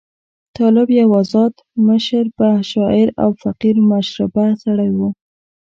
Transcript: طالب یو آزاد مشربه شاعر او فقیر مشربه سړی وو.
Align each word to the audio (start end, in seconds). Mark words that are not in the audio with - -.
طالب 0.57 0.87
یو 0.99 1.09
آزاد 1.21 1.53
مشربه 1.87 2.49
شاعر 2.71 3.07
او 3.23 3.29
فقیر 3.41 3.75
مشربه 3.91 4.45
سړی 4.63 4.89
وو. 4.97 5.09